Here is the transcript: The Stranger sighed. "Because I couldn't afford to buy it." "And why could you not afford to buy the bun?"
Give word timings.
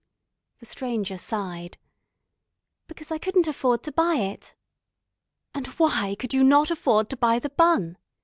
The 0.61 0.65
Stranger 0.65 1.15
sighed. 1.15 1.77
"Because 2.87 3.11
I 3.11 3.19
couldn't 3.19 3.45
afford 3.45 3.83
to 3.83 3.91
buy 3.91 4.15
it." 4.15 4.55
"And 5.53 5.67
why 5.77 6.15
could 6.17 6.33
you 6.33 6.43
not 6.43 6.71
afford 6.71 7.07
to 7.11 7.17
buy 7.17 7.37
the 7.37 7.51
bun?" 7.51 7.99